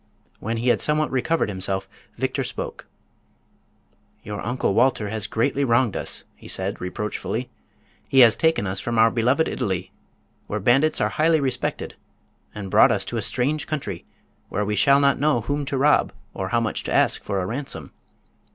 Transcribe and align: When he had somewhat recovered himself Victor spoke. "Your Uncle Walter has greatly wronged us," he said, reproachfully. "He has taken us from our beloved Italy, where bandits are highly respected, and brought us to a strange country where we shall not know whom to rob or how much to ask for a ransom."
When 0.39 0.57
he 0.57 0.69
had 0.69 0.81
somewhat 0.81 1.11
recovered 1.11 1.47
himself 1.47 1.87
Victor 2.17 2.43
spoke. 2.43 2.87
"Your 4.23 4.41
Uncle 4.43 4.73
Walter 4.73 5.09
has 5.09 5.27
greatly 5.27 5.63
wronged 5.63 5.95
us," 5.95 6.23
he 6.35 6.47
said, 6.47 6.81
reproachfully. 6.81 7.51
"He 8.07 8.21
has 8.21 8.35
taken 8.35 8.65
us 8.65 8.79
from 8.79 8.97
our 8.97 9.11
beloved 9.11 9.47
Italy, 9.47 9.91
where 10.47 10.59
bandits 10.59 10.99
are 10.99 11.09
highly 11.09 11.39
respected, 11.39 11.93
and 12.55 12.71
brought 12.71 12.89
us 12.89 13.05
to 13.05 13.17
a 13.17 13.21
strange 13.21 13.67
country 13.67 14.03
where 14.49 14.65
we 14.65 14.75
shall 14.75 14.99
not 14.99 15.19
know 15.19 15.41
whom 15.41 15.65
to 15.65 15.77
rob 15.77 16.11
or 16.33 16.49
how 16.49 16.59
much 16.59 16.83
to 16.85 16.91
ask 16.91 17.23
for 17.23 17.39
a 17.39 17.45
ransom." 17.45 17.91